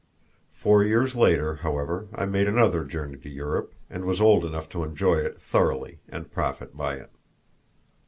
Four 0.49 0.83
years 0.83 1.15
later, 1.15 1.57
however, 1.57 2.07
I 2.15 2.25
made 2.25 2.47
another 2.47 2.83
journey 2.83 3.17
to 3.19 3.29
Europe, 3.29 3.75
and 3.87 4.03
was 4.03 4.19
old 4.19 4.43
enough 4.45 4.67
to 4.69 4.83
enjoy 4.83 5.17
it 5.17 5.39
thoroughly 5.39 5.99
and 6.09 6.31
profit 6.31 6.75
by 6.75 6.95
it. 6.95 7.11